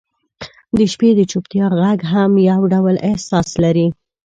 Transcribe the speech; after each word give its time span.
•د 0.77 0.79
شپې 0.91 1.09
د 1.15 1.21
چوپتیا 1.31 1.65
ږغ 1.79 1.99
هم 2.13 2.31
یو 2.49 2.61
ډول 2.73 2.95
احساس 3.09 3.49
لري. 3.63 3.87